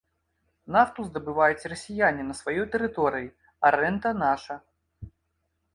Нафту 0.75 1.03
здабываюць 1.09 1.67
расіяне 1.73 2.23
на 2.31 2.35
сваёй 2.41 2.65
тэрыторыі, 2.77 3.29
а 3.69 3.73
рэнта 3.79 4.09
наша. 4.25 4.61